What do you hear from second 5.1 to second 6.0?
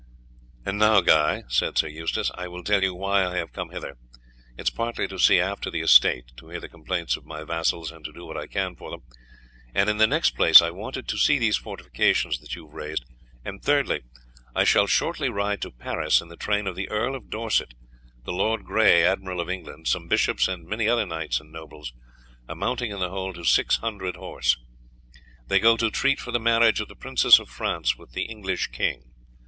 see after the